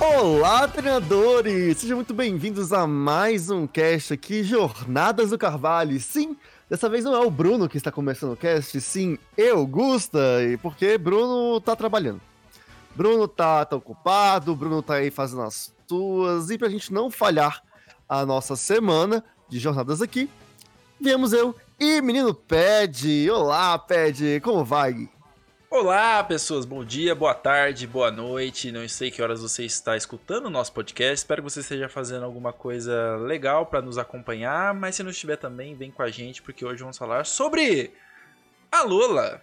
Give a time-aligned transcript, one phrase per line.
[0.00, 1.78] Olá, treinadores!
[1.78, 5.98] Sejam muito bem-vindos a mais um cast aqui, Jornadas do Carvalho.
[5.98, 6.36] Sim,
[6.70, 10.56] dessa vez não é o Bruno que está começando o cast, sim, eu, Gusta, e
[10.56, 12.20] porque Bruno tá trabalhando.
[12.94, 17.60] Bruno tá, tá ocupado, Bruno tá aí fazendo as tuas, e pra gente não falhar
[18.08, 20.30] a nossa semana de jornadas aqui,
[21.00, 23.28] viemos eu e menino Ped.
[23.30, 25.08] Olá, Ped, como vai?
[25.70, 26.64] Olá, pessoas.
[26.64, 28.72] Bom dia, boa tarde, boa noite.
[28.72, 31.16] Não sei que horas você está escutando o nosso podcast.
[31.16, 34.72] Espero que você esteja fazendo alguma coisa legal para nos acompanhar.
[34.72, 37.92] Mas se não estiver também, vem com a gente, porque hoje vamos falar sobre
[38.72, 39.42] a Lola.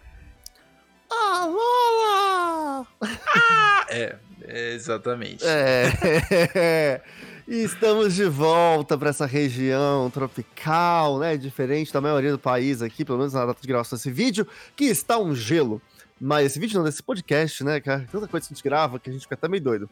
[1.11, 2.87] A Lola!
[3.03, 4.15] Ah, é,
[4.47, 5.45] é, exatamente.
[5.45, 7.01] É.
[7.47, 11.37] E estamos de volta para essa região tropical, né?
[11.37, 14.85] Diferente da maioria do país aqui, pelo menos na data de gravação desse vídeo, que
[14.85, 15.79] está um gelo.
[16.19, 18.07] Mas esse vídeo não, desse podcast, né, cara?
[18.09, 19.89] Tanta coisa que a gente grava que a gente fica até meio doido.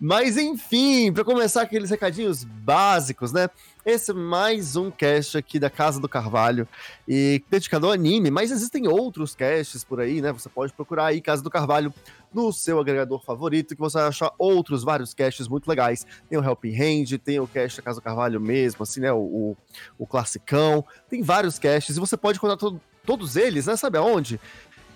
[0.00, 3.48] Mas enfim, para começar aqueles recadinhos básicos, né?
[3.86, 6.66] Esse é mais um cast aqui da Casa do Carvalho
[7.06, 10.32] e dedicado ao anime, mas existem outros casts por aí, né?
[10.32, 11.94] Você pode procurar aí Casa do Carvalho
[12.32, 16.04] no seu agregador favorito, que você vai achar outros vários casts muito legais.
[16.28, 19.12] Tem o Helping Hand, tem o cast da Casa do Carvalho mesmo, assim, né?
[19.12, 19.56] O, o,
[19.98, 20.84] o classicão.
[21.08, 23.76] Tem vários casts e você pode encontrar to todos eles, né?
[23.76, 24.40] Sabe aonde?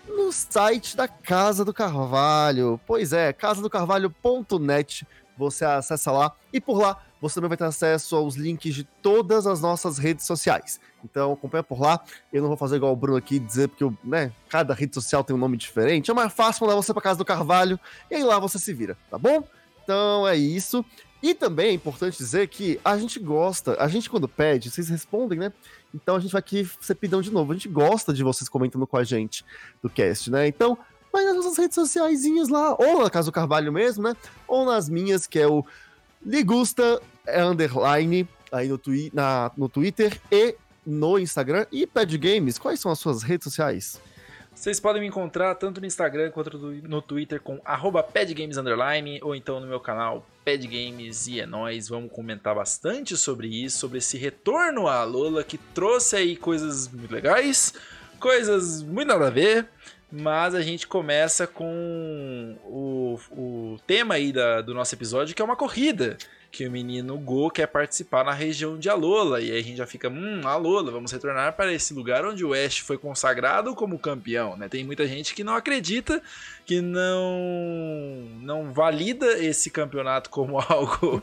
[0.08, 2.80] No site da Casa do Carvalho.
[2.86, 5.06] Pois é, casadocarvalho.net.
[5.36, 9.46] Você acessa lá e por lá você também vai ter acesso aos links de todas
[9.46, 10.80] as nossas redes sociais.
[11.04, 12.00] Então acompanha por lá.
[12.32, 15.34] Eu não vou fazer igual o Bruno aqui dizer porque né, cada rede social tem
[15.34, 16.10] um nome diferente.
[16.10, 17.78] É mais fácil mandar você para Casa do Carvalho
[18.10, 19.44] e aí lá você se vira, tá bom?
[19.82, 20.84] Então é isso.
[21.22, 25.38] E também é importante dizer que a gente gosta, a gente quando pede, vocês respondem,
[25.38, 25.52] né?
[25.94, 27.52] Então a gente vai aqui ser pidão de novo.
[27.52, 29.44] A gente gosta de vocês comentando com a gente
[29.82, 30.46] do cast, né?
[30.46, 30.76] Então,
[31.12, 34.16] vai nas nossas redes sociais lá, ou na Casa do Carvalho mesmo, né?
[34.46, 35.64] Ou nas minhas, que é o
[36.24, 40.54] Ligusta Underline, aí no, twi na, no Twitter e
[40.84, 41.66] no Instagram.
[41.72, 44.00] E Pad Games, quais são as suas redes sociais?
[44.58, 47.60] Vocês podem me encontrar tanto no Instagram quanto no Twitter com
[48.12, 48.56] padgames
[49.22, 51.88] ou então no meu canal Padgames e é nóis.
[51.88, 57.14] Vamos comentar bastante sobre isso, sobre esse retorno à Lola que trouxe aí coisas muito
[57.14, 57.72] legais,
[58.18, 59.68] coisas muito nada a ver.
[60.10, 65.44] Mas a gente começa com o, o tema aí da, do nosso episódio, que é
[65.44, 66.18] uma corrida
[66.50, 69.40] que o menino Go quer participar na região de Alola.
[69.40, 72.54] E aí a gente já fica, hum, Alola, vamos retornar para esse lugar onde o
[72.54, 74.68] Ash foi consagrado como campeão, né?
[74.68, 76.22] Tem muita gente que não acredita,
[76.64, 81.22] que não não valida esse campeonato como algo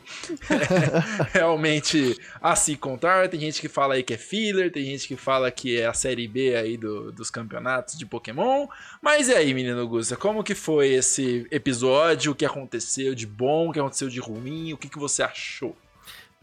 [1.34, 3.28] realmente a se contar.
[3.28, 5.94] Tem gente que fala aí que é filler, tem gente que fala que é a
[5.94, 8.68] série B aí do, dos campeonatos de Pokémon.
[9.02, 12.32] Mas e aí, menino Gusta, como que foi esse episódio?
[12.32, 14.74] O que aconteceu de bom, o que aconteceu de ruim?
[14.74, 15.76] O que, que você achou?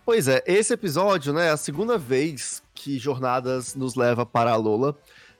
[0.04, 4.56] Pois é, esse episódio, né, é a segunda vez que Jornadas nos leva para a
[4.56, 4.96] Lola.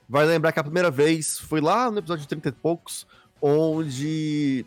[0.07, 3.05] Vai lembrar que a primeira vez foi lá no episódio de 30 e poucos,
[3.41, 4.65] onde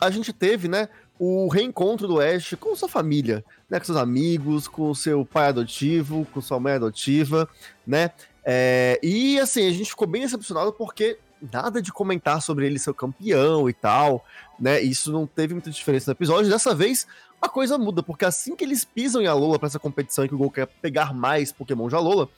[0.00, 0.88] a gente teve, né,
[1.18, 6.26] o reencontro do Ash com sua família, né, com seus amigos, com seu pai adotivo,
[6.32, 7.48] com sua mãe adotiva,
[7.86, 8.10] né,
[8.44, 11.18] é, e assim, a gente ficou bem decepcionado porque
[11.52, 14.24] nada de comentar sobre ele ser campeão e tal,
[14.58, 16.50] né, isso não teve muita diferença no episódio.
[16.50, 17.06] Dessa vez,
[17.42, 20.34] a coisa muda, porque assim que eles pisam em Alola para essa competição e que
[20.34, 22.28] o Gol quer pegar mais Pokémon de Alola,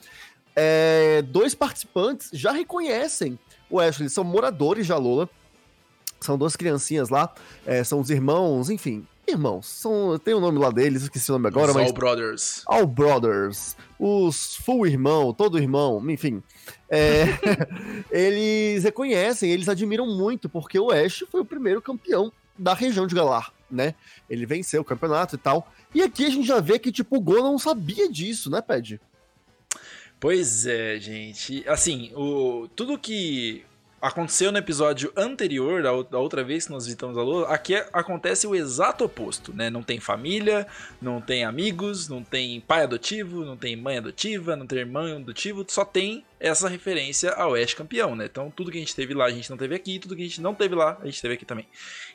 [0.57, 3.39] é, dois participantes já reconhecem
[3.69, 5.29] o Ash, eles são moradores de Alola,
[6.21, 7.35] são duas criancinhas lá,
[7.67, 11.35] é, são os irmãos, enfim, irmãos, são, tem o um nome lá deles, esqueci o
[11.35, 11.87] nome agora, os mas...
[11.89, 12.63] All Brothers.
[12.67, 16.43] All Brothers, os Full Irmão, todo irmão, enfim.
[16.89, 17.25] É,
[18.11, 23.15] eles reconhecem, eles admiram muito, porque o Ash foi o primeiro campeão da região de
[23.15, 23.95] Galar né?
[24.29, 25.71] Ele venceu o campeonato e tal.
[25.95, 29.01] E aqui a gente já vê que, tipo, o Go não sabia disso, né, Ped?
[30.19, 31.63] Pois é, gente.
[31.69, 33.65] Assim, o, tudo que
[34.01, 38.55] aconteceu no episódio anterior, da, outra vez que nós visitamos a Lua, aqui acontece o
[38.55, 39.71] exato oposto, né?
[39.71, 40.67] Não tem família,
[41.01, 45.65] não tem amigos, não tem pai adotivo, não tem mãe adotiva, não tem irmão adotivo,
[45.67, 48.27] só tem essa referência ao Ash campeão, né?
[48.27, 50.27] Então tudo que a gente teve lá a gente não teve aqui, tudo que a
[50.27, 51.67] gente não teve lá a gente teve aqui também.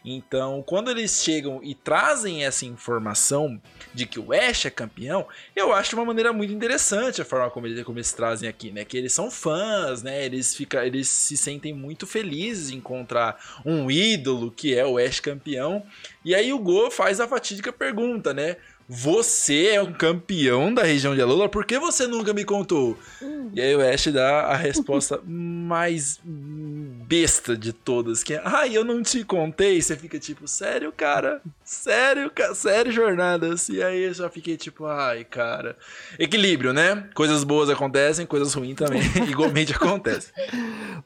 [0.03, 3.61] Então quando eles chegam e trazem essa informação
[3.93, 7.67] de que o Ash é campeão, eu acho uma maneira muito interessante a forma como
[7.67, 8.85] eles, como eles trazem aqui, né?
[8.85, 10.25] Que eles são fãs, né?
[10.25, 15.19] Eles, fica, eles se sentem muito felizes em encontrar um ídolo que é o Ash
[15.19, 15.85] campeão.
[16.23, 18.57] E aí o Go faz a fatídica pergunta, né?
[18.91, 22.97] Você é um campeão da região de Alola, por que você nunca me contou?
[23.21, 23.51] Hum.
[23.53, 28.83] E aí o Ash dá a resposta mais besta de todas, que é, ai, eu
[28.83, 29.79] não te contei.
[29.79, 31.39] Você fica tipo, sério, cara?
[31.63, 32.55] Sério, cara?
[32.55, 33.69] Sério, jornadas?
[33.69, 35.77] E aí eu já fiquei tipo, ai, cara.
[36.17, 37.07] Equilíbrio, né?
[37.13, 40.33] Coisas boas acontecem, coisas ruins também igualmente acontecem.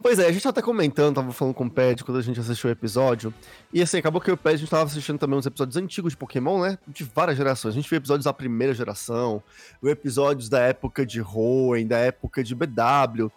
[0.01, 2.39] Pois é, a gente tá até comentando, tava falando com o Ped quando a gente
[2.39, 3.33] assistiu o episódio.
[3.73, 6.17] E assim, acabou que o Ped a gente tava assistindo também uns episódios antigos de
[6.17, 6.77] Pokémon, né?
[6.87, 7.72] De várias gerações.
[7.73, 9.41] A gente viu episódios da primeira geração,
[9.83, 13.31] episódios da época de Hoenn, da época de BW.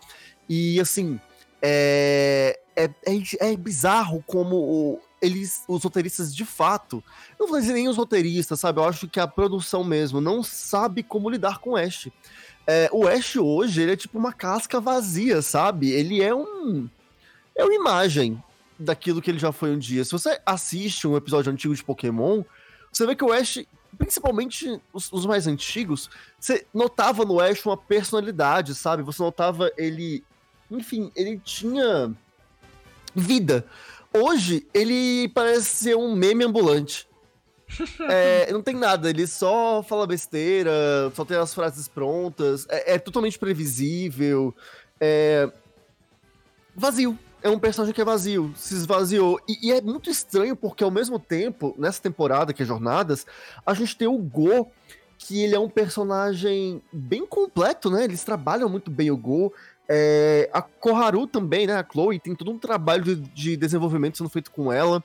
[0.48, 1.18] E assim,
[1.62, 7.02] é, é, é, é bizarro como eles, os roteiristas de fato,
[7.40, 8.78] não vou dizer nem os roteiristas, sabe?
[8.78, 12.08] Eu acho que a produção mesmo não sabe como lidar com o Ash.
[12.66, 15.90] É, o Ash hoje, ele é tipo uma casca vazia, sabe?
[15.90, 16.88] Ele é um.
[17.54, 18.42] É uma imagem
[18.78, 20.04] daquilo que ele já foi um dia.
[20.04, 22.42] Se você assiste um episódio antigo de Pokémon,
[22.92, 23.64] você vê que o Ash
[23.98, 29.02] principalmente os, os, mais antigos, você notava no Ash uma personalidade, sabe?
[29.02, 30.24] Você notava ele.
[30.70, 32.14] Enfim, ele tinha
[33.14, 33.66] vida.
[34.12, 37.08] Hoje, ele parece ser um meme ambulante.
[38.08, 40.70] é, não tem nada, ele só fala besteira,
[41.14, 44.54] só tem as frases prontas, é, é totalmente previsível,
[45.00, 45.50] é
[46.76, 49.40] vazio é um personagem que é vazio, se esvaziou.
[49.48, 53.24] E, e, é muito estranho porque, ao mesmo tempo, nessa temporada, que é Jornadas,
[53.64, 54.70] a gente tem o Go,
[55.16, 58.04] que ele é um personagem bem completo, né?
[58.04, 59.52] Eles trabalham muito bem o Go.
[59.88, 61.76] É, a Koharu também, né?
[61.76, 65.02] A Chloe tem todo um trabalho de, de desenvolvimento sendo feito com ela.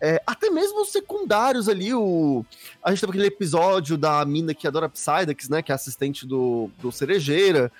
[0.00, 2.44] É, até mesmo os secundários ali, o...
[2.82, 5.62] a gente teve aquele episódio da mina que adora Psyducks, né?
[5.62, 7.70] Que é assistente do, do Cerejeira.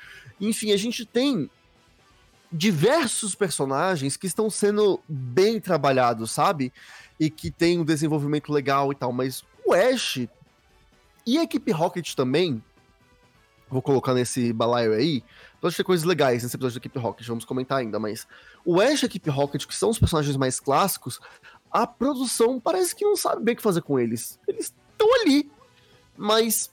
[0.40, 1.50] Enfim, a gente tem
[2.54, 6.72] diversos personagens que estão sendo bem trabalhados, sabe?
[7.18, 10.28] E que tem um desenvolvimento legal e tal, mas o Ash
[11.26, 12.62] e a equipe Rocket também,
[13.68, 15.24] vou colocar nesse balaio aí,
[15.60, 18.24] pode ter coisas legais nesse episódio da equipe Rocket, vamos comentar ainda, mas
[18.64, 21.18] o Ash e a equipe Rocket, que são os personagens mais clássicos,
[21.72, 24.38] a produção parece que não sabe bem o que fazer com eles.
[24.46, 25.50] Eles estão ali,
[26.16, 26.70] mas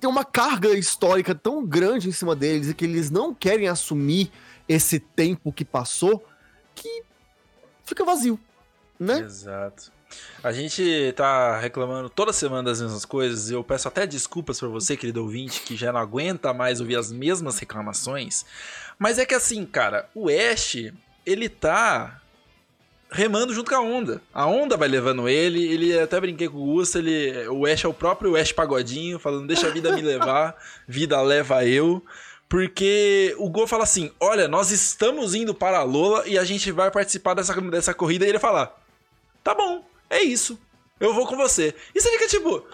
[0.00, 4.30] tem uma carga histórica tão grande em cima deles e que eles não querem assumir
[4.68, 6.24] esse tempo que passou
[6.74, 7.02] que
[7.84, 8.38] fica vazio,
[8.98, 9.20] né?
[9.20, 9.92] Exato.
[10.42, 14.96] A gente tá reclamando toda semana das mesmas coisas eu peço até desculpas para você,
[14.96, 18.44] querido ouvinte, que já não aguenta mais ouvir as mesmas reclamações.
[18.98, 20.76] Mas é que assim, cara, o Ash,
[21.24, 22.20] ele tá
[23.10, 24.20] remando junto com a onda.
[24.32, 27.88] A onda vai levando ele, ele até brinquei com o Gusta, ele, o Ash é
[27.88, 30.56] o próprio Ash Pagodinho, falando, deixa a vida me levar,
[30.86, 32.02] vida leva eu.
[32.48, 36.70] Porque o Go fala assim: olha, nós estamos indo para a Lola e a gente
[36.70, 38.24] vai participar dessa, dessa corrida.
[38.24, 38.74] E ele fala:
[39.42, 40.58] tá bom, é isso,
[41.00, 41.74] eu vou com você.
[41.94, 42.64] E você fica tipo.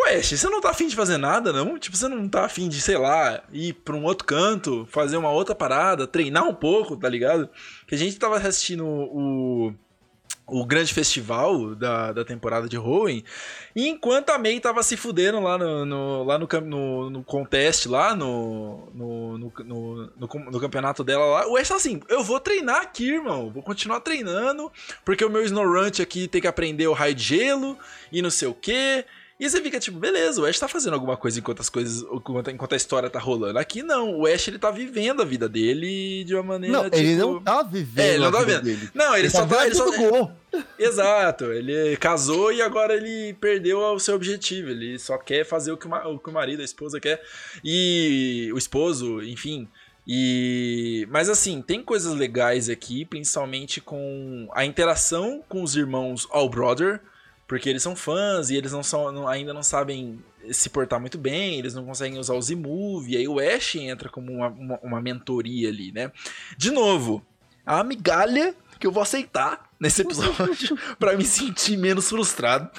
[0.00, 1.76] Ué, você não tá afim de fazer nada, não?
[1.76, 5.30] Tipo, você não tá afim de, sei lá, ir pra um outro canto, fazer uma
[5.30, 7.48] outra parada, treinar um pouco, tá ligado?
[7.86, 9.74] Que a gente tava assistindo o,
[10.46, 13.22] o grande festival da, da temporada de Hoenn,
[13.74, 17.86] e enquanto a May tava se fudendo lá no, no lá no, no, no contest,
[17.86, 22.40] lá no no, no, no, no, campeonato dela lá, o Ash tá assim, eu vou
[22.40, 24.72] treinar aqui, irmão, vou continuar treinando,
[25.04, 27.76] porque o meu Snorunt aqui tem que aprender o raio de gelo,
[28.10, 29.04] e não sei o que,
[29.38, 32.02] e você fica tipo, beleza, o Ash tá fazendo alguma coisa enquanto as coisas.
[32.12, 33.56] Enquanto, enquanto a história tá rolando.
[33.56, 36.76] Aqui não, o Ash ele tá vivendo a vida dele de uma maneira.
[36.76, 36.96] Não, tipo...
[36.96, 38.04] ele não tá vivendo.
[38.04, 38.62] É, ele não tá vivendo.
[38.64, 38.90] Dele.
[38.92, 39.64] Não, ele, ele só tá.
[39.64, 39.96] Ele só...
[39.96, 40.32] Gol.
[40.76, 44.70] Exato, ele casou e agora ele perdeu o seu objetivo.
[44.70, 47.22] Ele só quer fazer o que o, o, que o marido, a esposa quer.
[47.62, 49.68] E o esposo, enfim.
[50.04, 56.48] E mas assim, tem coisas legais aqui, principalmente com a interação com os irmãos All
[56.48, 57.00] Brother
[57.48, 61.16] porque eles são fãs e eles não são, não, ainda não sabem se portar muito
[61.16, 64.78] bem, eles não conseguem usar o Z-Move, e aí o Ash entra como uma, uma,
[64.82, 66.12] uma mentoria ali, né?
[66.58, 67.24] De novo,
[67.64, 72.70] a migalha que eu vou aceitar nesse episódio para me sentir menos frustrado.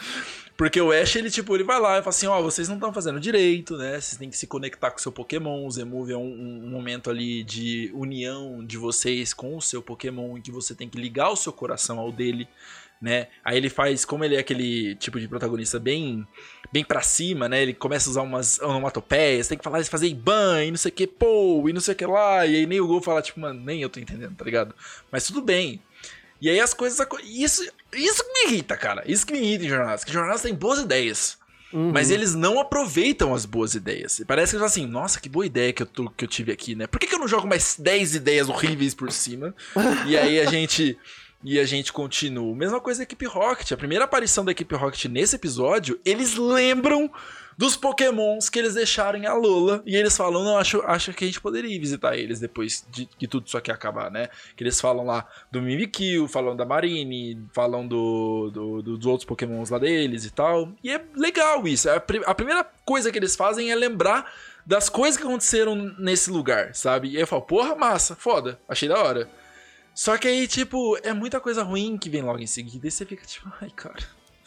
[0.56, 2.76] Porque o Ash, ele, tipo, ele vai lá e fala assim, ó, oh, vocês não
[2.76, 3.94] estão fazendo direito, né?
[3.94, 5.66] Vocês têm que se conectar com o seu Pokémon.
[5.66, 10.38] O Z-Move é um, um, momento ali de união de vocês com o seu Pokémon,
[10.38, 12.46] em que você tem que ligar o seu coração ao dele
[13.02, 13.28] né?
[13.44, 16.28] Aí ele faz, como ele é aquele tipo de protagonista bem
[16.72, 17.62] bem pra cima, né?
[17.62, 20.94] Ele começa a usar umas onomatopeias, tem que falar, fazer Iban e não sei o
[20.94, 22.46] que, pô, e não sei o que lá.
[22.46, 24.76] E aí nem o Gol fala, tipo, mano, nem eu tô entendendo, tá ligado?
[25.12, 25.82] Mas tudo bem.
[26.42, 27.06] E aí as coisas.
[27.24, 29.04] Isso, isso que me irrita, cara.
[29.06, 30.04] Isso que me irrita em jornadas.
[30.04, 31.38] Que jornadas têm boas ideias.
[31.72, 31.92] Uhum.
[31.92, 34.22] Mas eles não aproveitam as boas ideias.
[34.26, 36.52] Parece que eles falam assim, nossa, que boa ideia que eu, tô, que eu tive
[36.52, 36.88] aqui, né?
[36.88, 39.54] Por que, que eu não jogo mais 10 ideias horríveis por cima?
[40.08, 40.98] e aí a gente
[41.44, 42.54] E a gente continua.
[42.56, 43.72] Mesma coisa da equipe Rocket.
[43.72, 47.10] A primeira aparição da equipe Rocket nesse episódio, eles lembram
[47.58, 49.82] dos pokémons que eles deixaram em Alola.
[49.86, 53.06] E eles falam, não, acho, acho que a gente poderia ir visitar eles depois de
[53.06, 54.28] que tudo isso aqui acabar, né?
[54.56, 59.26] Que eles falam lá do Mimikyu, falam da Marine, falam do, do, do, dos outros
[59.26, 60.74] pokémons lá deles e tal.
[60.84, 61.90] E é legal isso.
[61.90, 64.30] A, a primeira coisa que eles fazem é lembrar
[64.66, 67.10] das coisas que aconteceram nesse lugar, sabe?
[67.10, 69.30] E aí eu falo, porra, massa, foda, achei da hora.
[70.00, 73.06] Só que aí, tipo, é muita coisa ruim que vem logo em seguida e você
[73.06, 74.02] fica tipo, ai, cara.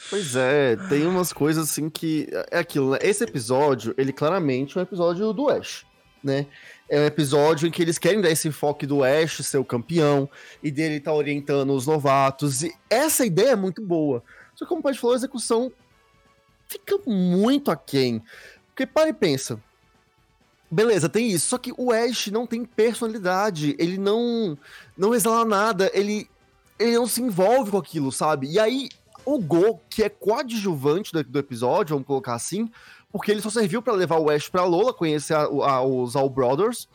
[0.08, 2.26] Pois é, tem umas coisas assim que.
[2.50, 2.98] É aquilo, né?
[3.02, 5.84] Esse episódio, ele claramente é um episódio do Ash,
[6.24, 6.46] né?
[6.88, 10.26] É um episódio em que eles querem dar esse enfoque do Ash ser o campeão
[10.62, 12.62] e dele tá orientando os novatos.
[12.62, 14.24] E essa ideia é muito boa.
[14.54, 15.70] Só que, como o Pai falou, a execução
[16.66, 18.22] fica muito aquém.
[18.68, 19.62] Porque para e pensa.
[20.72, 21.48] Beleza, tem isso.
[21.48, 23.76] Só que o Ash não tem personalidade.
[23.78, 24.56] Ele não,
[24.96, 25.90] não exala nada.
[25.92, 26.26] Ele,
[26.78, 28.50] ele não se envolve com aquilo, sabe?
[28.50, 28.88] E aí
[29.26, 32.70] o Go, que é coadjuvante do, do episódio, vamos colocar assim,
[33.12, 36.30] porque ele só serviu para levar o Ash pra Lola, conhecer a, a, os All
[36.30, 36.88] Brothers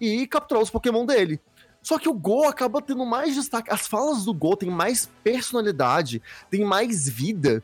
[0.00, 1.38] e capturar os Pokémon dele.
[1.82, 3.70] Só que o Go acaba tendo mais destaque.
[3.70, 7.62] As falas do Go têm mais personalidade, têm mais vida.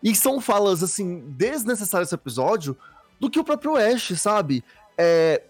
[0.00, 2.76] E são falas, assim, desnecessárias nesse episódio
[3.18, 4.62] do que o próprio Ash, sabe?
[4.96, 5.42] É,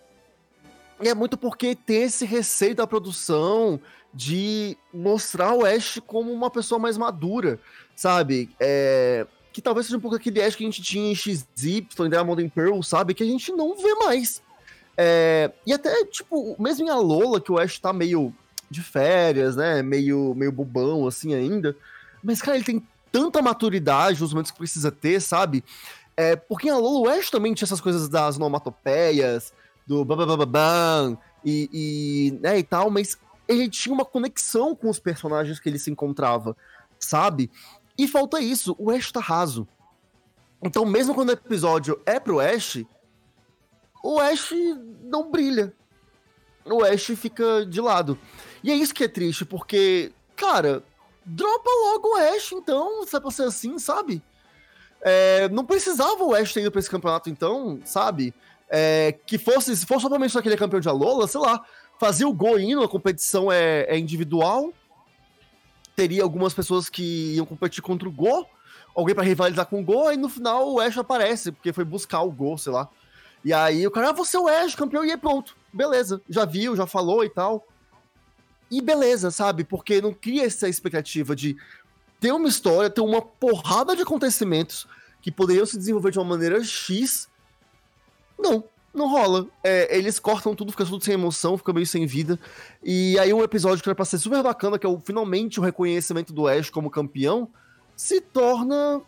[1.01, 3.81] é muito porque tem esse receio da produção
[4.13, 7.59] de mostrar o Ash como uma pessoa mais madura
[7.97, 8.51] sabe?
[8.59, 12.11] É, que talvez seja um pouco aquele Ash que a gente tinha em XY, em
[12.11, 13.15] Diamond and Pearl, sabe?
[13.15, 14.43] Que a gente não vê mais.
[14.97, 18.33] É, e até, tipo, mesmo em Alola, que o Ash tá meio
[18.71, 19.83] de férias, né?
[19.83, 21.77] Meio, meio bobão, assim, ainda.
[22.23, 22.83] Mas, cara, ele tem
[23.13, 25.63] tanta maturidade nos momentos que precisa ter, sabe?
[26.17, 29.53] É, porque em Alola o Ash também tinha essas coisas das onomatopeias,
[29.87, 35.59] do babababam e, e, né, e tal, mas ele tinha uma conexão com os personagens
[35.59, 36.57] que ele se encontrava,
[36.99, 37.51] sabe?
[37.99, 39.69] E falta isso, o Ash tá raso.
[40.63, 42.85] Então, mesmo quando o episódio é pro Ash,
[44.03, 44.51] o Ash
[45.03, 45.75] não brilha.
[46.65, 48.19] O Ash fica de lado.
[48.63, 50.83] E é isso que é triste, porque, cara,
[51.25, 54.23] dropa logo o Ash, então, se é pra ser assim, sabe?
[55.07, 58.33] É, não precisava o Ash ter ido pra esse campeonato, então, sabe?
[58.71, 61.63] É, que fosse, se fosse somente só que ele é campeão de Alola, sei lá,
[62.01, 64.73] fazia o gol indo, a competição é, é individual,
[65.95, 68.47] teria algumas pessoas que iam competir contra o Go,
[68.95, 72.23] alguém para rivalizar com o Go, e no final o Ash aparece, porque foi buscar
[72.23, 72.89] o Go, sei lá.
[73.45, 75.55] E aí o cara, ah, você é o Ash, campeão, e pronto.
[75.71, 77.67] Beleza, já viu, já falou e tal.
[78.71, 79.65] E beleza, sabe?
[79.65, 81.57] Porque não cria essa expectativa de
[82.25, 84.87] ter uma história, ter uma porrada de acontecimentos
[85.21, 87.29] que poderiam se desenvolver de uma maneira X.
[88.39, 88.65] Não,
[88.95, 89.47] não rola.
[89.63, 92.41] É, eles cortam tudo, fica tudo sem emoção, fica meio sem vida.
[92.83, 95.63] E aí um episódio que era pra ser super bacana, que é o, finalmente o
[95.63, 97.47] reconhecimento do Ash como campeão,
[97.95, 99.03] se torna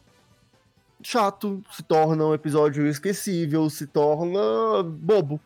[1.02, 5.40] chato, se torna um episódio esquecível, se torna bobo.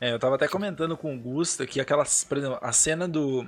[0.00, 3.44] É, eu tava até comentando com o Gusta que aquelas, por exemplo, a cena do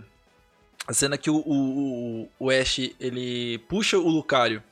[0.87, 4.63] a cena que o, o, o Ash ele puxa o Lucario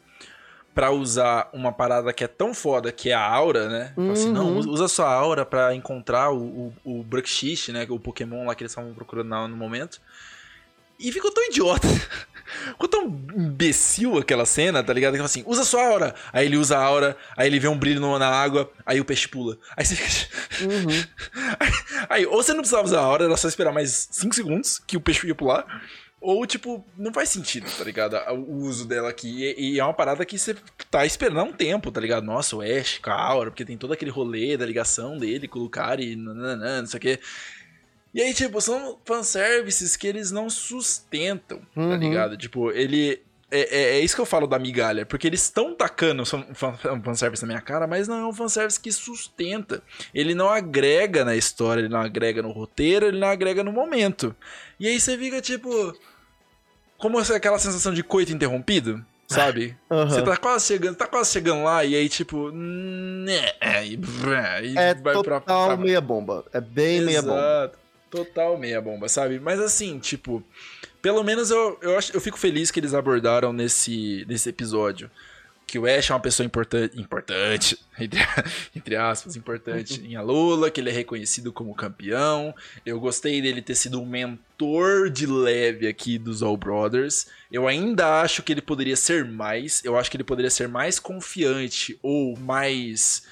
[0.75, 3.93] para usar uma parada que é tão foda, que é a aura, né?
[3.97, 4.13] Uhum.
[4.13, 4.59] Assim, não, uhum.
[4.59, 7.87] usa sua aura para encontrar o, o, o Bruxish, né?
[7.91, 10.01] O Pokémon lá que eles estavam procurando no momento.
[10.99, 11.87] E ficou tão idiota.
[12.73, 15.15] ficou tão imbecil aquela cena, tá ligado?
[15.15, 16.15] Que assim, usa sua aura.
[16.33, 19.29] Aí ele usa a aura, aí ele vê um brilho na água, aí o peixe
[19.29, 19.59] pula.
[19.77, 20.43] Aí você fica.
[20.63, 20.87] Uhum.
[21.59, 21.71] aí,
[22.09, 24.97] aí, ou você não precisava usar a aura, era só esperar mais 5 segundos que
[24.97, 25.67] o peixe ia pular.
[26.23, 28.17] Ou, tipo, não faz sentido, tá ligado?
[28.31, 29.43] O uso dela aqui.
[29.43, 30.55] E, e é uma parada que você
[30.89, 32.23] tá esperando um tempo, tá ligado?
[32.23, 35.59] Nossa, o Ash com a Aura, porque tem todo aquele rolê da ligação dele com
[35.59, 37.19] o Lucari, nananã, não sei o quê.
[38.15, 41.91] E aí, tipo, são fanservices que eles não sustentam, tá uhum.
[41.91, 42.37] tá ligado?
[42.37, 43.21] Tipo, ele.
[43.51, 47.43] É, é, é, isso que eu falo da migalha, porque eles estão tacando um fanservice
[47.43, 49.83] na minha cara, mas não é um fanservice que sustenta.
[50.15, 54.35] Ele não agrega na história, ele não agrega no roteiro, ele não agrega no momento.
[54.81, 55.95] E aí você fica tipo
[57.03, 59.77] como aquela sensação de coito interrompido, sabe?
[59.91, 60.09] Uhum.
[60.09, 63.53] Você tá quase chegando, tá quase chegando lá e aí tipo, né,
[63.85, 63.99] e,
[64.73, 65.77] e é vai total pra, pra...
[65.77, 67.07] meia bomba, é bem Exato.
[67.07, 67.73] meia bomba.
[68.11, 69.39] Total meia bomba, sabe?
[69.41, 70.43] Mas assim, tipo,
[71.03, 75.11] pelo menos eu, eu, acho, eu fico feliz que eles abordaram nesse, nesse episódio
[75.73, 78.21] que o Ash é uma pessoa importante, importante entre,
[78.77, 82.55] entre aspas, importante em Alola, que ele é reconhecido como campeão.
[82.85, 87.27] Eu gostei dele ter sido um mentor de leve aqui dos All Brothers.
[87.51, 89.83] Eu ainda acho que ele poderia ser mais.
[89.83, 93.23] Eu acho que ele poderia ser mais confiante ou mais.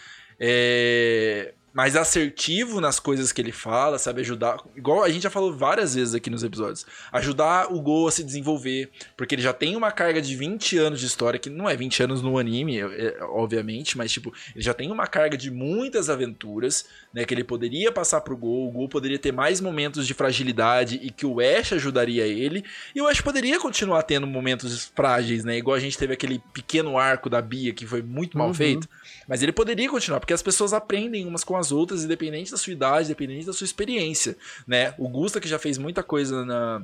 [0.41, 4.21] É, mais assertivo nas coisas que ele fala, sabe?
[4.23, 4.59] Ajudar.
[4.77, 6.85] Igual a gente já falou várias vezes aqui nos episódios.
[7.13, 8.91] Ajudar o Go a se desenvolver.
[9.17, 12.03] Porque ele já tem uma carga de 20 anos de história, que não é 20
[12.03, 16.11] anos no anime, é, é, obviamente, mas, tipo, ele já tem uma carga de muitas
[16.11, 17.25] aventuras, né?
[17.25, 18.69] Que ele poderia passar pro Go.
[18.69, 22.65] O Go poderia ter mais momentos de fragilidade e que o Ash ajudaria ele.
[22.95, 25.57] E o Ash poderia continuar tendo momentos frágeis, né?
[25.57, 28.55] Igual a gente teve aquele pequeno arco da Bia que foi muito mal uhum.
[28.55, 28.89] feito.
[29.29, 32.73] Mas ele poderia continuar, porque as pessoas aprendem umas com as outras, independente da sua
[32.73, 34.37] idade, independente da sua experiência,
[34.67, 34.95] né?
[34.99, 36.83] O Gusta, que já fez muita coisa na,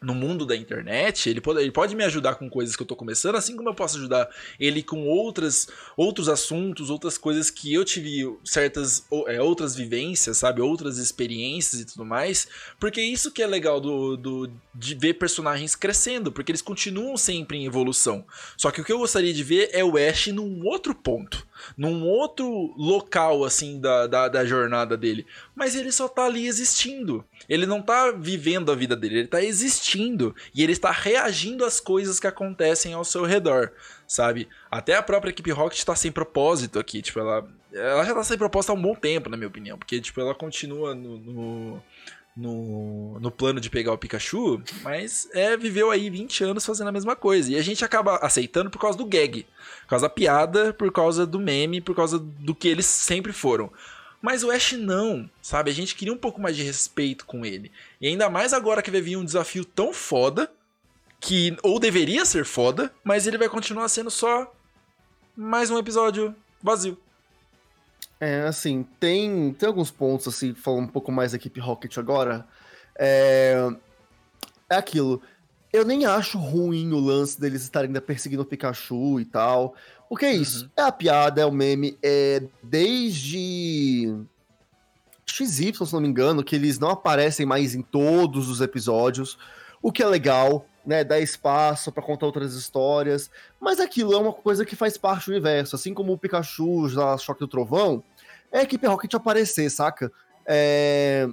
[0.00, 2.94] no mundo da internet, ele pode, ele pode me ajudar com coisas que eu tô
[2.94, 7.84] começando, assim como eu posso ajudar ele com outras, outros assuntos, outras coisas que eu
[7.84, 10.60] tive certas é, outras vivências, sabe?
[10.60, 12.46] Outras experiências e tudo mais.
[12.78, 17.58] Porque isso que é legal do, do, de ver personagens crescendo, porque eles continuam sempre
[17.58, 18.24] em evolução.
[18.56, 22.04] Só que o que eu gostaria de ver é o Ash num outro ponto num
[22.04, 25.26] outro local, assim, da, da, da, jornada dele.
[25.54, 27.24] Mas ele só tá ali existindo.
[27.48, 30.34] Ele não tá vivendo a vida dele, ele tá existindo.
[30.54, 33.72] E ele está reagindo às coisas que acontecem ao seu redor,
[34.06, 34.48] sabe?
[34.70, 37.02] Até a própria equipe Rocket tá sem propósito aqui.
[37.02, 39.78] Tipo, ela, ela já tá sem propósito há um bom tempo, na minha opinião.
[39.78, 41.82] Porque, tipo, ela continua no, no
[42.38, 46.92] no, no plano de pegar o Pikachu, mas é viveu aí 20 anos fazendo a
[46.92, 47.50] mesma coisa.
[47.50, 49.44] E a gente acaba aceitando por causa do gag,
[49.82, 53.72] por causa da piada, por causa do meme, por causa do que eles sempre foram.
[54.22, 55.70] Mas o Ash não, sabe?
[55.70, 57.72] A gente queria um pouco mais de respeito com ele.
[58.00, 60.50] E ainda mais agora que vai vir um desafio tão foda,
[61.20, 64.52] que ou deveria ser foda, mas ele vai continuar sendo só
[65.36, 66.96] mais um episódio vazio.
[68.20, 72.46] É, assim, tem, tem alguns pontos, assim, falando um pouco mais da equipe Rocket agora.
[72.98, 73.68] É,
[74.68, 75.22] é aquilo.
[75.72, 79.74] Eu nem acho ruim o lance deles estarem ainda perseguindo o Pikachu e tal.
[80.08, 80.64] Porque é isso.
[80.64, 80.70] Uhum.
[80.76, 81.98] É a piada, é o meme.
[82.02, 84.14] É desde.
[85.26, 89.38] XY, se não me engano, que eles não aparecem mais em todos os episódios.
[89.82, 91.04] O que é legal, né?
[91.04, 93.30] Dá espaço para contar outras histórias.
[93.60, 95.76] Mas aquilo é uma coisa que faz parte do universo.
[95.76, 98.02] Assim como o Pikachu da Choque do Trovão,
[98.52, 100.12] é a equipe Rocket aparecer, saca?
[100.46, 101.28] É...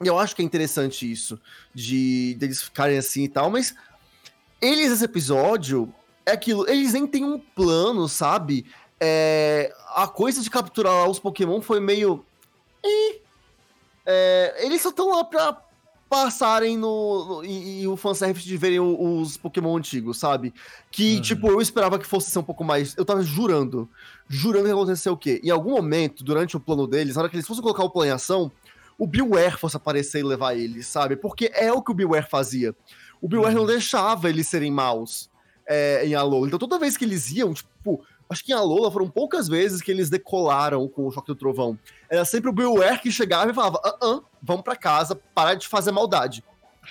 [0.00, 1.40] Eu acho que é interessante isso,
[1.74, 3.74] de deles ficarem assim e tal, mas
[4.60, 5.92] eles, esse episódio,
[6.26, 8.66] é aquilo, eles nem têm um plano, sabe?
[9.00, 9.74] É...
[9.94, 12.24] A coisa de capturar os Pokémon foi meio.
[14.04, 14.64] É...
[14.64, 15.65] Eles só estão lá pra
[16.08, 20.54] passarem no, no e, e, o fanservice de verem os Pokémon antigos, sabe?
[20.90, 21.20] Que, uhum.
[21.20, 22.96] tipo, eu esperava que fosse ser um pouco mais.
[22.96, 23.88] Eu tava jurando,
[24.28, 25.40] jurando que ia acontecer o quê?
[25.42, 28.10] Em algum momento, durante o plano deles, na hora que eles fossem colocar o plano
[28.10, 28.50] em ação,
[28.98, 31.16] o Beware fosse aparecer e levar eles, sabe?
[31.16, 32.74] Porque é o que o Beware fazia.
[33.20, 33.62] O Beware uhum.
[33.62, 35.28] não deixava eles serem maus
[35.66, 36.46] é, em Alola.
[36.46, 39.90] Então toda vez que eles iam, tipo, acho que em Alola foram poucas vezes que
[39.90, 41.78] eles decolaram com o Choque do Trovão.
[42.08, 45.68] Era sempre o Beware que chegava e falava: ah, ah, vamos pra casa, parar de
[45.68, 46.44] fazer maldade.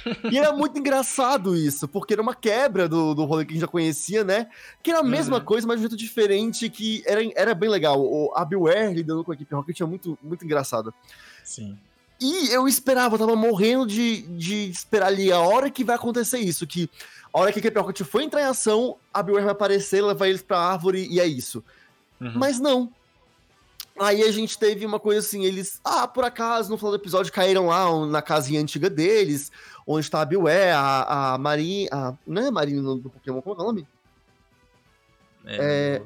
[0.32, 3.62] e era muito engraçado isso, porque era uma quebra do, do rolê que a gente
[3.62, 4.48] já conhecia, né?
[4.84, 5.45] Que era a mesma uhum.
[5.45, 8.02] coisa, mas de um jeito diferente, que era, era bem legal.
[8.02, 10.93] O, a Beware lidando com a equipe Rocket é muito, muito engraçado.
[11.43, 11.78] Sim.
[12.19, 16.39] E eu esperava, eu tava morrendo de, de esperar ali a hora que vai acontecer
[16.39, 16.89] isso, que
[17.36, 20.30] a hora que a equipe Rocket for entrar em ação, a Beware vai aparecer, levar
[20.30, 21.62] eles pra árvore e é isso.
[22.21, 22.32] Uhum.
[22.34, 22.93] Mas não.
[24.00, 27.34] Aí a gente teve uma coisa assim, eles, ah, por acaso, no final do episódio
[27.34, 29.52] caíram lá na casinha antiga deles,
[29.86, 33.60] onde tá a Beware, a, a Marinha, a, não é a Marinha do Pokémon, como
[33.60, 33.88] é o nome?
[35.45, 35.58] É...
[35.60, 36.02] é...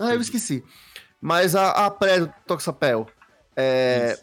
[0.00, 0.64] Ah, eu esqueci.
[1.20, 3.06] Mas a, a pré do Toxapel.
[3.54, 4.18] É...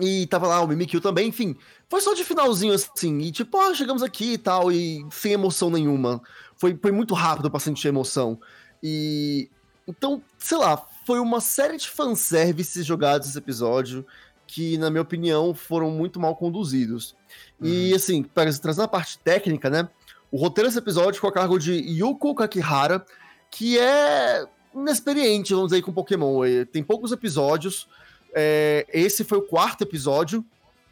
[0.00, 1.54] E tava lá o Mimikyu também, enfim.
[1.88, 5.70] Foi só de finalzinho assim, e tipo, ah, chegamos aqui e tal, e sem emoção
[5.70, 6.20] nenhuma.
[6.56, 8.38] Foi, foi muito rápido pra sentir emoção.
[8.82, 9.50] E.
[9.86, 14.04] Então, sei lá, foi uma série de fanservices jogados nesse episódio
[14.46, 17.14] que, na minha opinião, foram muito mal conduzidos.
[17.60, 17.68] Uhum.
[17.68, 19.88] E, assim, trazendo a parte técnica, né?
[20.30, 23.04] O roteiro desse episódio ficou a cargo de Yuko Kakihara,
[23.50, 26.40] que é inexperiente, vamos dizer, com Pokémon.
[26.70, 27.88] Tem poucos episódios.
[28.34, 30.44] É, esse foi o quarto episódio,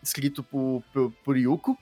[0.07, 1.77] escrito por, por, por Yuko.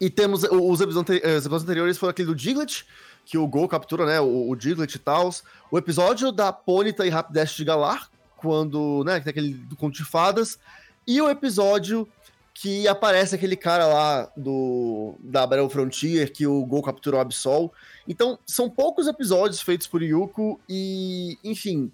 [0.00, 2.84] E temos os episódios, anteriores foram aquele do Diglett,
[3.24, 5.30] que o Gol captura, né, o, o Diglett e tal.
[5.70, 10.04] O episódio da Ponyta e Rapidash de Galar, quando, né, tem aquele do Conto de
[10.04, 10.58] Fadas.
[11.06, 12.08] E o episódio
[12.54, 17.70] que aparece aquele cara lá do da Battle Frontier, que o Gol capturou o Absol.
[18.06, 21.90] Então, são poucos episódios feitos por Yuko e, enfim,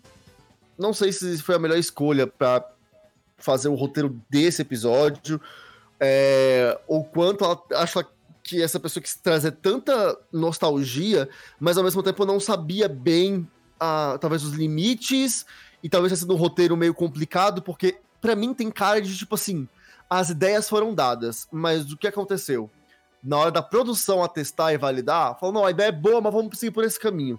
[0.78, 2.64] não sei se foi a melhor escolha para
[3.38, 5.40] fazer o roteiro desse episódio,
[6.00, 8.06] é, ou quanto ela acha
[8.42, 11.28] que essa pessoa quis trazer tanta nostalgia,
[11.60, 13.46] mas ao mesmo tempo não sabia bem,
[14.20, 15.44] talvez, os limites
[15.82, 19.34] e talvez tenha sido um roteiro meio complicado, porque para mim tem cara de tipo
[19.34, 19.68] assim,
[20.08, 22.70] as ideias foram dadas, mas o que aconteceu?
[23.22, 26.32] Na hora da produção a testar e validar, falou, não, a ideia é boa, mas
[26.32, 27.38] vamos seguir por esse caminho.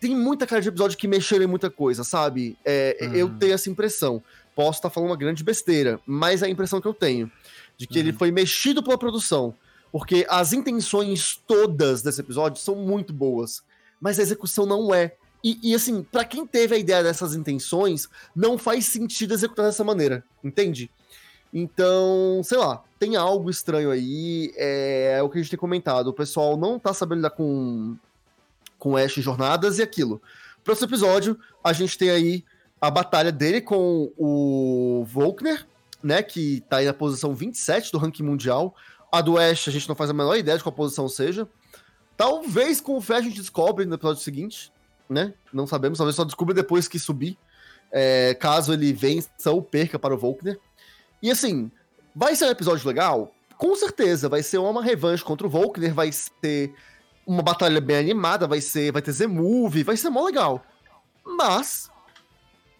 [0.00, 2.56] Tem muita cara de episódio que mexeram em muita coisa, sabe?
[2.64, 3.14] É, uhum.
[3.14, 4.22] Eu tenho essa impressão.
[4.58, 7.30] Posso estar tá falando uma grande besteira, mas é a impressão que eu tenho.
[7.76, 8.06] De que uhum.
[8.08, 9.54] ele foi mexido pela produção.
[9.92, 13.62] Porque as intenções todas desse episódio são muito boas,
[14.00, 15.14] mas a execução não é.
[15.44, 19.84] E, e assim, para quem teve a ideia dessas intenções, não faz sentido executar dessa
[19.84, 20.90] maneira, entende?
[21.54, 26.08] Então, sei lá, tem algo estranho aí, é, é, o que a gente tem comentado.
[26.08, 27.96] O pessoal não tá sabendo lidar com,
[28.76, 30.20] com Ash em jornadas e aquilo.
[30.64, 32.44] Próximo episódio, a gente tem aí
[32.80, 35.66] a batalha dele com o Volkner,
[36.02, 38.74] né, que tá aí na posição 27 do ranking mundial.
[39.10, 41.48] A do Ash, a gente não faz a menor ideia de qual posição seja.
[42.16, 44.72] Talvez com o Fé a gente descobre no episódio seguinte,
[45.08, 45.32] né?
[45.52, 47.38] Não sabemos, talvez só descubra depois que subir.
[47.90, 50.58] É, caso ele vença ou perca para o Volkner.
[51.22, 51.70] E assim,
[52.14, 53.32] vai ser um episódio legal?
[53.56, 56.74] Com certeza, vai ser uma revanche contra o Volkner, vai ser
[57.26, 60.64] uma batalha bem animada, vai ser, vai ter Z-Move, vai ser mó legal.
[61.24, 61.90] Mas,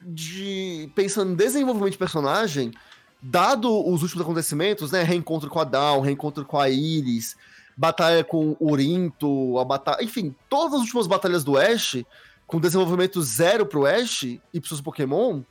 [0.00, 2.72] de pensando em desenvolvimento de personagem,
[3.20, 7.36] dado os últimos acontecimentos, né, reencontro com a Dawn, reencontro com a Iris,
[7.76, 12.04] batalha com o Urinto, a batalha, enfim, todas as últimas batalhas do Ash,
[12.46, 15.42] com desenvolvimento zero pro Ash e pros seus Pokémon,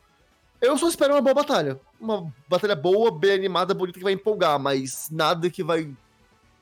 [0.59, 1.79] eu só espero uma boa batalha.
[1.99, 5.89] Uma batalha boa, bem animada, bonita, que vai empolgar, mas nada que vai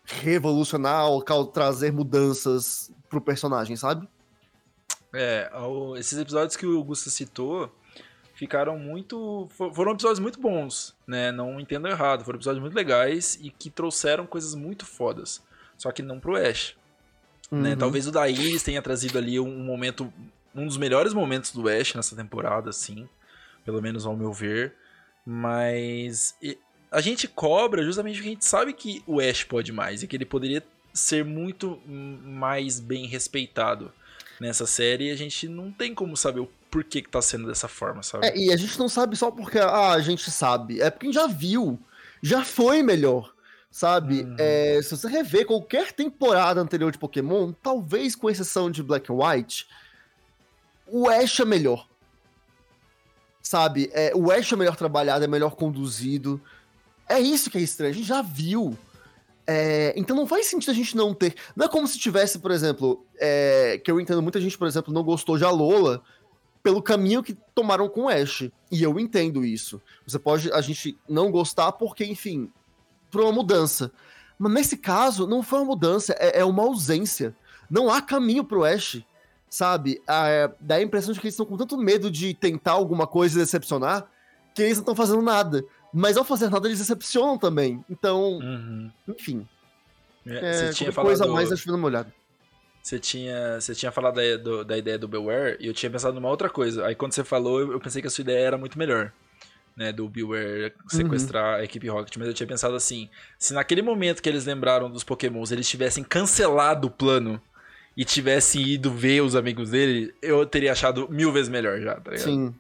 [0.03, 4.07] revolucionar ou trazer mudanças pro personagem, sabe?
[5.15, 5.51] É,
[5.97, 7.73] esses episódios que o Augusto citou
[8.33, 9.47] ficaram muito.
[9.73, 11.31] Foram episódios muito bons, né?
[11.31, 12.23] Não entendo errado.
[12.23, 15.41] Foram episódios muito legais e que trouxeram coisas muito fodas.
[15.77, 16.75] Só que não pro Ash.
[17.51, 17.57] Né?
[17.57, 17.63] Uhum.
[17.63, 17.75] Né?
[17.75, 20.11] Talvez o da Iris tenha trazido ali um momento.
[20.53, 23.09] Um dos melhores momentos do Ash nessa temporada, assim
[23.65, 24.75] pelo menos ao meu ver.
[25.25, 26.37] Mas
[26.91, 30.15] a gente cobra justamente porque a gente sabe que o Ash pode mais e que
[30.15, 33.91] ele poderia ser muito mais bem respeitado
[34.39, 35.09] nessa série.
[35.09, 38.27] E a gente não tem como saber o porquê que tá sendo dessa forma, sabe?
[38.27, 41.11] É, e a gente não sabe só porque ah, a gente sabe, é porque a
[41.11, 41.79] gente já viu,
[42.21, 43.33] já foi melhor.
[43.71, 44.21] Sabe?
[44.21, 44.35] Uhum.
[44.39, 49.15] É, se você rever qualquer temporada anterior de Pokémon, talvez com exceção de Black and
[49.15, 49.67] White,
[50.87, 51.85] o Ash é melhor
[53.45, 53.89] sabe?
[53.93, 56.41] É, o Ash é melhor trabalhado, é melhor conduzido.
[57.07, 58.77] É isso que é estranho, a gente já viu.
[59.47, 61.35] É, então não faz sentido a gente não ter.
[61.55, 64.93] Não é como se tivesse, por exemplo, é, que eu entendo muita gente, por exemplo,
[64.93, 66.01] não gostou de Alola
[66.63, 68.49] pelo caminho que tomaram com Ash.
[68.71, 69.81] E eu entendo isso.
[70.05, 72.51] Você pode a gente não gostar porque, enfim,
[73.11, 73.91] por uma mudança.
[74.37, 77.35] Mas nesse caso, não foi uma mudança, é, é uma ausência.
[77.69, 79.03] Não há caminho pro Ash
[79.55, 80.01] sabe?
[80.05, 83.35] Ah, dá a impressão de que eles estão com tanto medo de tentar alguma coisa
[83.35, 84.05] e decepcionar
[84.53, 85.63] que eles não estão fazendo nada.
[85.97, 87.83] Mas ao fazer nada, eles decepcionam também.
[87.89, 88.91] Então, uhum.
[89.07, 89.47] enfim.
[90.27, 91.07] É, você tinha falado...
[91.07, 92.13] coisa mais, acho uma olhada.
[92.83, 96.13] Você tinha, você tinha falado da, do, da ideia do Beware e eu tinha pensado
[96.13, 96.85] numa outra coisa.
[96.85, 99.13] Aí quando você falou, eu pensei que a sua ideia era muito melhor.
[99.77, 101.61] Né, do Beware sequestrar uhum.
[101.61, 105.03] a equipe Rocket, mas eu tinha pensado assim: se naquele momento que eles lembraram dos
[105.03, 107.41] Pokémons eles tivessem cancelado o plano
[107.95, 112.11] e tivesse ido ver os amigos dele, eu teria achado mil vezes melhor já, tá
[112.11, 112.25] ligado?
[112.25, 112.55] Sim.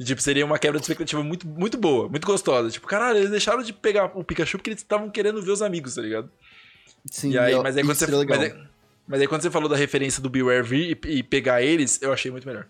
[0.00, 2.70] E, tipo, seria uma quebra de expectativa muito, muito boa, muito gostosa.
[2.70, 5.94] Tipo, caralho, eles deixaram de pegar o Pikachu porque eles estavam querendo ver os amigos,
[5.94, 6.30] tá ligado?
[7.04, 8.06] Sim, e aí, mas aí quando você.
[8.24, 8.54] Mas aí,
[9.06, 12.14] mas aí quando você falou da referência do Beware vir e, e pegar eles, eu
[12.14, 12.66] achei muito melhor.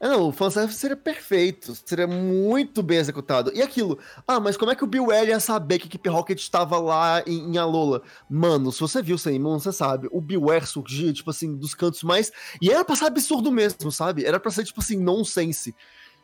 [0.00, 3.52] É, não, o fanservice seria perfeito, seria muito bem executado.
[3.54, 6.08] E aquilo, ah, mas como é que o Bill Well ia saber que a equipe
[6.08, 8.02] Rocket estava lá em, em Alola?
[8.30, 11.74] Mano, se você viu Sem Moon, você sabe, o Bill Well surgia, tipo assim, dos
[11.74, 12.32] cantos mais.
[12.62, 14.24] E era pra ser absurdo mesmo, sabe?
[14.24, 15.74] Era pra ser, tipo assim, nonsense.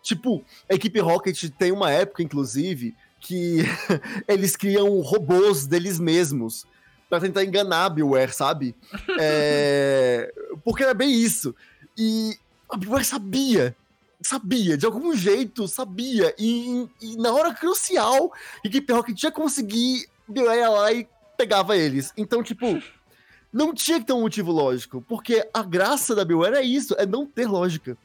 [0.03, 3.59] Tipo, a equipe Rocket tem uma época, inclusive, que
[4.27, 6.67] eles criam robôs deles mesmos
[7.09, 8.75] para tentar enganar a Beware, sabe?
[9.21, 10.33] É...
[10.65, 11.55] Porque era bem isso.
[11.99, 12.37] E
[12.71, 13.77] a Bioware sabia.
[14.23, 16.35] Sabia, de algum jeito, sabia.
[16.39, 18.33] E, e na hora crucial,
[18.65, 22.13] a equipe Rocket tinha conseguir, Bioware ia lá e pegava eles.
[22.17, 22.67] Então, tipo,
[23.53, 25.03] não tinha que ter um motivo lógico.
[25.09, 27.97] Porque a graça da Bioware é isso, é não ter lógica.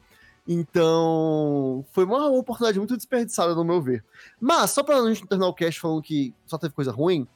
[0.48, 4.04] Então, foi uma oportunidade muito desperdiçada, no meu ver.
[4.40, 7.26] Mas, só pra gente terminar o cast falando que só teve coisa ruim,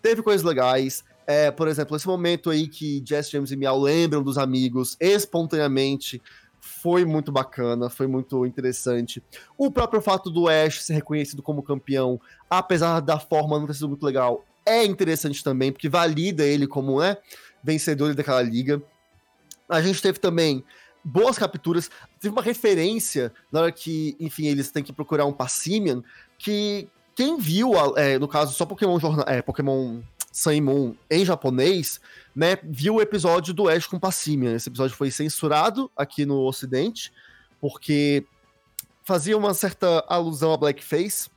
[0.00, 1.04] teve coisas legais.
[1.26, 6.20] É, por exemplo, esse momento aí que Jess, James e Miau lembram dos amigos espontaneamente
[6.60, 9.22] foi muito bacana, foi muito interessante.
[9.56, 13.88] O próprio fato do Ash ser reconhecido como campeão, apesar da forma não ter sido
[13.88, 17.16] muito legal, é interessante também, porque valida ele como é
[17.62, 18.82] vencedor daquela liga.
[19.68, 20.64] A gente teve também
[21.04, 21.90] boas capturas.
[22.20, 26.02] Teve uma referência na hora que, enfim, eles têm que procurar um Passimian,
[26.38, 30.00] que quem viu, é, no caso, só Pokémon, Jornal, é, Pokémon
[30.32, 32.00] Sun em japonês,
[32.34, 34.54] né, viu o episódio do Ash com Passimian.
[34.54, 37.12] Esse episódio foi censurado aqui no ocidente,
[37.60, 38.24] porque
[39.02, 41.28] fazia uma certa alusão a blackface,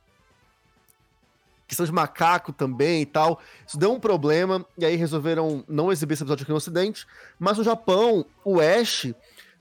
[1.66, 3.40] questão de macaco também e tal.
[3.66, 7.06] Isso deu um problema, e aí resolveram não exibir esse episódio aqui no Ocidente.
[7.38, 9.12] Mas no Japão, o Ash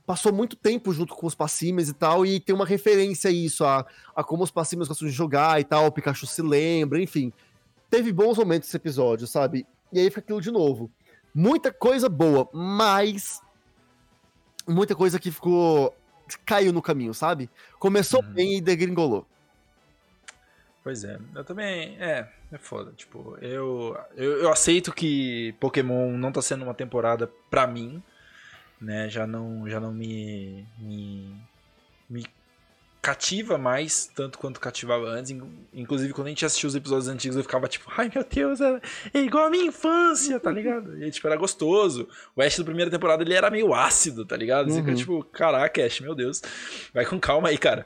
[0.06, 3.64] passou muito tempo junto com os Passimes e tal, e tem uma referência a isso,
[3.66, 3.86] a,
[4.16, 7.32] a como os Passimes gostam de jogar e tal, o Pikachu se lembra, enfim.
[7.90, 9.66] Teve bons momentos esse episódio, sabe?
[9.92, 10.92] E aí fica aquilo de novo.
[11.34, 13.42] Muita coisa boa, mas
[14.68, 15.96] muita coisa que ficou.
[16.46, 17.50] caiu no caminho, sabe?
[17.80, 18.34] Começou uhum.
[18.34, 19.26] bem e degringolou.
[20.84, 21.96] Pois é, eu também.
[22.00, 22.92] É, é foda.
[22.96, 28.04] Tipo, eu, eu, eu, aceito que Pokémon não tá sendo uma temporada pra mim,
[28.84, 29.10] né?
[29.10, 31.36] Já não, já não me, me,
[32.10, 32.26] me
[33.02, 35.36] cativa mais, tanto quanto cativava antes.
[35.74, 38.82] Inclusive, quando a gente assistiu os episódios antigos, eu ficava tipo, ai meu Deus, é,
[39.14, 41.04] é igual a minha infância, tá ligado?
[41.04, 42.08] E tipo, era gostoso.
[42.36, 44.70] O Ash da primeira temporada ele era meio ácido, tá ligado?
[44.70, 44.86] Você uhum.
[44.86, 46.42] fica tipo, caraca, Ash, meu Deus.
[46.94, 47.86] Vai com calma aí, cara.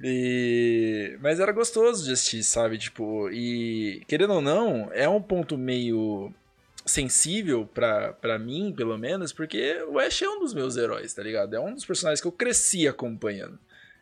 [0.00, 1.16] E...
[1.20, 2.78] Mas era gostoso de assistir, sabe?
[2.78, 6.32] Tipo, e querendo ou não, é um ponto meio
[6.88, 11.54] sensível para mim, pelo menos, porque o Ash é um dos meus heróis, tá ligado?
[11.54, 13.58] É um dos personagens que eu cresci acompanhando.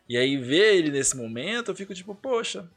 [0.09, 2.67] E aí ver ele nesse momento, eu fico tipo, poxa,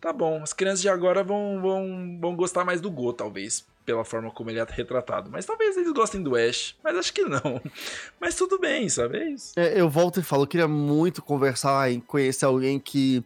[0.00, 4.04] tá bom, as crianças de agora vão, vão, vão gostar mais do Go, talvez pela
[4.04, 5.30] forma como ele é retratado.
[5.30, 7.60] Mas talvez eles gostem do Ash, mas acho que não.
[8.20, 9.18] Mas tudo bem, sabe?
[9.18, 9.52] É isso.
[9.56, 13.22] É, eu volto e falo, eu queria muito conversar e conhecer alguém que,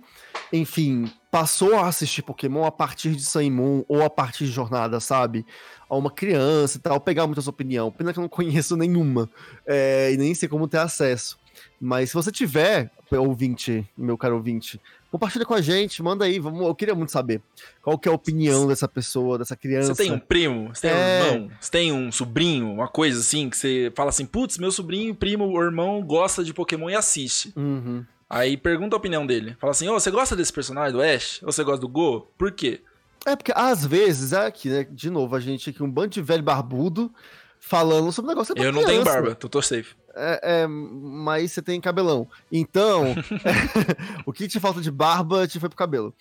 [0.53, 4.99] enfim, passou a assistir Pokémon a partir de Sun Moon ou a partir de Jornada,
[4.99, 5.47] sabe?
[5.89, 7.93] A uma criança e tal, pegar muita sua opinião.
[7.93, 9.31] Pena que eu não conheço nenhuma
[9.65, 11.39] é, e nem sei como ter acesso.
[11.81, 14.81] Mas se você tiver, ouvinte, meu caro ouvinte,
[15.13, 17.41] compartilha com a gente, manda aí, vamos, eu queria muito saber
[17.83, 19.95] qual que é a opinião dessa pessoa, dessa criança.
[19.95, 20.95] Você tem um primo, você tem é...
[20.95, 24.73] um irmão, você tem um sobrinho, uma coisa assim, que você fala assim, putz, meu
[24.73, 27.53] sobrinho, primo, ou irmão gosta de Pokémon e assiste.
[27.57, 28.05] Uhum.
[28.29, 29.57] Aí pergunta a opinião dele.
[29.59, 31.41] Fala assim, ô, oh, você gosta desse personagem, do Ash?
[31.43, 32.31] Ou você gosta do Go?
[32.37, 32.83] Por quê?
[33.25, 36.23] É porque às vezes, é aqui, né, de novo, a gente aqui, um bando de
[36.23, 37.13] velho barbudo
[37.59, 38.55] falando sobre o negócio.
[38.57, 39.95] Eu não tenho barba, tô, tô safe.
[40.15, 42.29] É, é, mas você tem cabelão.
[42.51, 43.15] Então,
[44.27, 46.15] o que te falta de barba te foi pro cabelo.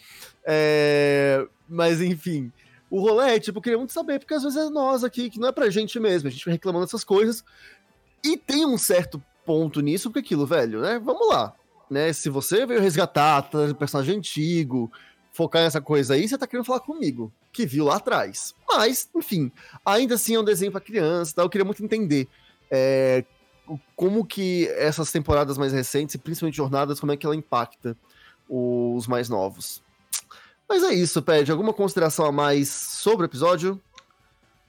[0.45, 2.51] É, mas enfim,
[2.89, 5.39] o rolê é, tipo, eu queria muito saber, porque às vezes é nós aqui, que
[5.39, 7.43] não é pra gente mesmo, a gente reclamando dessas coisas.
[8.23, 10.99] E tem um certo ponto nisso, porque aquilo, velho, né?
[10.99, 11.53] Vamos lá.
[11.89, 12.11] Né?
[12.13, 14.91] Se você veio resgatar, um personagem antigo,
[15.31, 18.55] focar nessa coisa aí, você tá querendo falar comigo, que viu lá atrás.
[18.67, 19.51] Mas, enfim,
[19.85, 21.41] ainda assim é um desenho pra criança, tá?
[21.43, 22.27] eu queria muito entender
[22.71, 23.23] é,
[23.95, 27.95] como que essas temporadas mais recentes, e principalmente jornadas, como é que ela impacta
[28.49, 29.83] os mais novos.
[30.67, 31.51] Mas é isso, Pede.
[31.51, 33.81] Alguma consideração a mais sobre o episódio?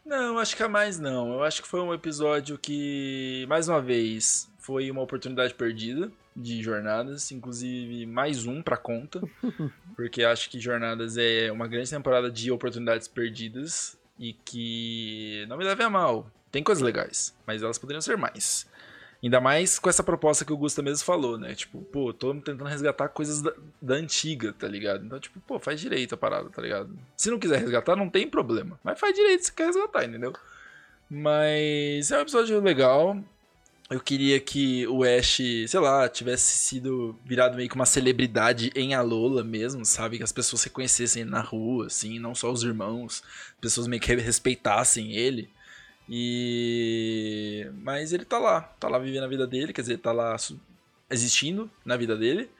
[0.04, 1.32] Não, acho que a mais não.
[1.32, 6.62] Eu acho que foi um episódio que, mais uma vez, foi uma oportunidade perdida de
[6.62, 9.20] jornadas, inclusive mais um para conta,
[9.96, 15.64] porque acho que jornadas é uma grande temporada de oportunidades perdidas e que não me
[15.64, 16.30] leve a mal.
[16.50, 18.66] Tem coisas legais, mas elas poderiam ser mais.
[19.22, 21.52] Ainda mais com essa proposta que o Gusta mesmo falou, né?
[21.54, 25.04] Tipo, pô, tô tentando resgatar coisas da, da, antiga, tá ligado?
[25.04, 26.96] Então, tipo, pô, faz direito a parada, tá ligado?
[27.16, 28.78] Se não quiser resgatar, não tem problema.
[28.82, 30.32] Mas faz direito se quer resgatar, entendeu?
[31.10, 33.18] Mas é um episódio legal.
[33.90, 38.94] Eu queria que o Ash, sei lá, tivesse sido virado meio que uma celebridade em
[38.94, 40.18] Alola mesmo, sabe?
[40.18, 43.22] Que as pessoas reconhecessem na rua, assim, não só os irmãos.
[43.62, 45.50] Pessoas meio que respeitassem ele.
[46.06, 47.66] E.
[47.82, 50.36] Mas ele tá lá, tá lá vivendo a vida dele, quer dizer, tá lá
[51.10, 52.50] existindo na vida dele.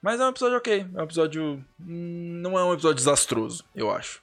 [0.00, 0.86] Mas é um episódio ok.
[0.94, 1.64] É um episódio.
[1.80, 4.22] Hum, não é um episódio desastroso, eu acho.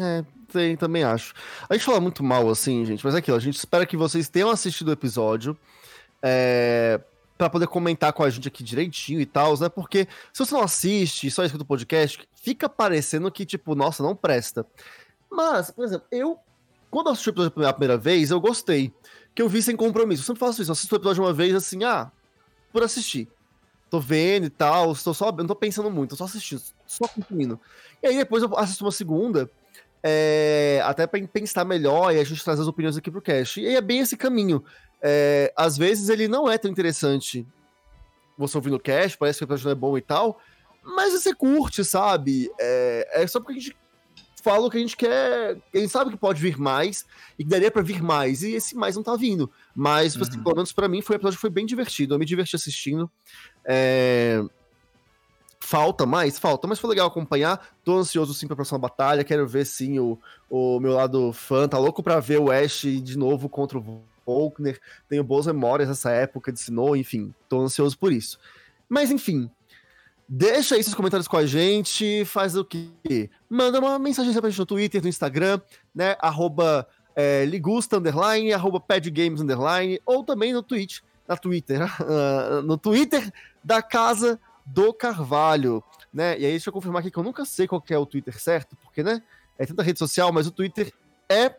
[0.00, 1.34] É, tem, também acho.
[1.68, 3.36] A gente fala muito mal assim, gente, mas é aquilo.
[3.36, 5.56] A gente espera que vocês tenham assistido o episódio.
[6.26, 7.00] É,
[7.36, 9.68] para poder comentar com a gente aqui direitinho e tal, né?
[9.68, 14.16] Porque se você não assiste, só escuta o podcast, fica parecendo que, tipo, nossa, não
[14.16, 14.64] presta.
[15.30, 16.38] Mas, por exemplo, eu
[16.94, 18.92] quando assisti o episódio pela primeira vez, eu gostei.
[19.34, 20.22] Que eu vi sem compromisso.
[20.22, 20.70] Eu sempre faço isso.
[20.70, 22.08] Eu assisto o episódio uma vez assim, ah,
[22.72, 23.28] por assistir.
[23.90, 27.58] Tô vendo e tal, estou só, não tô pensando muito, tô só assistindo, só consumindo.
[28.00, 29.50] E aí depois eu assisto uma segunda,
[30.04, 33.60] é, até para pensar melhor e a gente trazer as opiniões aqui pro cast.
[33.60, 34.64] E aí é bem esse caminho.
[35.06, 37.46] É, às vezes ele não é tão interessante
[38.38, 40.40] você ouvindo o cast, parece que o episódio não é bom e tal,
[40.82, 42.50] mas você curte, sabe?
[42.58, 43.76] É, é só porque a gente
[44.42, 45.56] falo que a gente quer.
[45.74, 47.04] A gente sabe que pode vir mais
[47.38, 49.50] e que daria pra vir mais, e esse mais não tá vindo.
[49.74, 50.42] Mas, tipo assim, Uhum.
[50.42, 52.14] pelo menos pra mim, foi um episódio que foi bem divertido.
[52.14, 53.10] Eu me diverti assistindo.
[53.64, 54.42] É,
[55.60, 56.38] Falta mais?
[56.38, 57.74] Falta, mas foi legal acompanhar.
[57.82, 59.24] Tô ansioso sim pra próxima batalha.
[59.24, 60.18] Quero ver sim o,
[60.50, 61.66] o meu lado fã.
[61.66, 64.80] Tá louco pra ver o Ash de novo contra o Volkner.
[65.08, 67.34] Tenho boas memórias dessa época de Sinnoh, enfim.
[67.48, 68.38] Tô ansioso por isso.
[68.88, 69.50] Mas enfim.
[70.28, 72.24] Deixa aí seus comentários com a gente.
[72.24, 73.30] Faz o quê?
[73.48, 75.60] Manda uma mensagem pra gente no Twitter, no Instagram,
[75.94, 76.16] né?
[76.20, 82.76] Arroba é, Ligusta, underline, arroba Padgames, underline, ou também no Twitch, na Twitter, ah, no
[82.76, 83.32] Twitter
[83.62, 85.82] da Casa do Carvalho,
[86.12, 86.38] né?
[86.38, 88.76] E aí deixa eu confirmar aqui que eu nunca sei qual é o Twitter certo,
[88.82, 89.22] porque, né?
[89.58, 90.92] É tanta rede social, mas o Twitter
[91.28, 91.54] é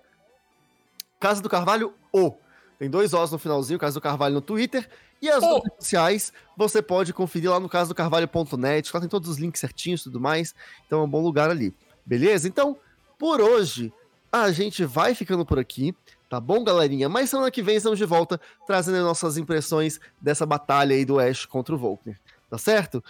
[1.19, 2.33] Casa do Carvalho O.
[2.77, 4.87] Tem dois Os no finalzinho, Casa do Carvalho no Twitter.
[5.21, 5.47] E as O.
[5.47, 8.91] outras redes sociais você pode conferir lá no casadocarvalho.net.
[8.93, 10.53] Lá tem todos os links certinhos e tudo mais.
[10.85, 11.73] Então é um bom lugar ali.
[12.05, 12.47] Beleza?
[12.47, 12.77] Então,
[13.17, 13.91] por hoje,
[14.31, 15.95] a gente vai ficando por aqui.
[16.29, 17.07] Tá bom, galerinha?
[17.07, 21.19] Mas semana que vem estamos de volta trazendo as nossas impressões dessa batalha aí do
[21.19, 22.19] Ash contra o Volkner.
[22.49, 23.03] Tá certo?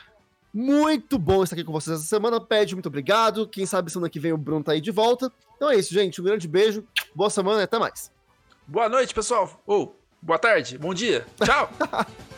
[0.53, 2.39] Muito bom estar aqui com vocês essa semana.
[2.39, 3.47] Pede, muito obrigado.
[3.47, 5.31] Quem sabe semana que vem o Bruno tá aí de volta.
[5.55, 6.21] Então é isso, gente.
[6.21, 6.83] Um grande beijo.
[7.13, 8.11] Boa semana e até mais.
[8.67, 9.61] Boa noite, pessoal.
[9.65, 11.25] Ou, boa tarde, bom dia.
[11.43, 11.69] Tchau.